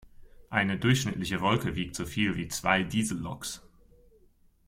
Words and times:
Eine 0.49 0.79
durchschnittliche 0.79 1.41
Wolke 1.41 1.75
wiegt 1.75 1.95
so 1.95 2.07
viel 2.07 2.35
wie 2.35 2.47
zwei 2.47 2.81
Dieselloks. 2.81 3.61